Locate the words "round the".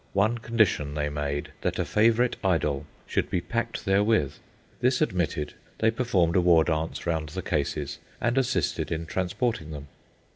7.05-7.43